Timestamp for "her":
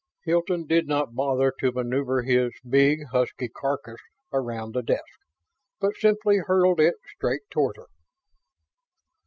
7.77-7.85